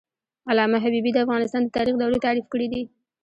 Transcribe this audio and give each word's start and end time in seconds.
علامه 0.49 0.77
حبيبي 0.85 1.11
د 1.13 1.17
افغانستان 1.25 1.61
د 1.63 1.69
تاریخ 1.77 1.95
دورې 1.97 2.17
تعریف 2.25 2.45
کړې 2.53 2.67
دي. 2.73 2.83